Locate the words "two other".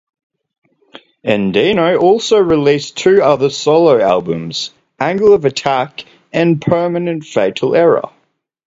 2.97-3.51